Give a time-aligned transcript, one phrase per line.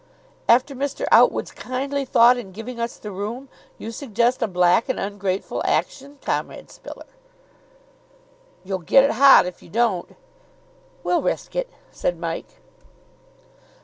[0.49, 1.05] "After Mr.
[1.11, 3.49] Outwood's kindly thought in giving us the room?
[3.77, 7.05] You suggest a black and ungrateful action, Comrade Spiller."
[8.63, 10.15] "You'll get it hot, if you don't."
[11.03, 12.49] "We'll risk it," said Mike.